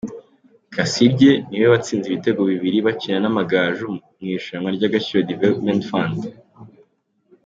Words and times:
Kasirye 0.73 1.31
niwe 1.47 1.67
watsinze 1.73 2.05
ibitego 2.09 2.41
bibiri 2.51 2.77
bakina 2.87 3.17
n’Amagaju 3.21 3.85
mu 4.17 4.25
irushanwa 4.31 4.69
ry’Agaciro 4.77 5.19
Development 5.31 5.81
Fund. 5.89 6.19